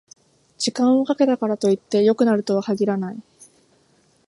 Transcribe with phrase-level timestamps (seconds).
[0.57, 3.21] 時間をかけたからといって良くなるとは限らない